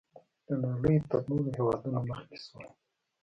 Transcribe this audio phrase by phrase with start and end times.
[0.47, 2.67] د نړۍ تر نورو هېوادونو مخکې شول.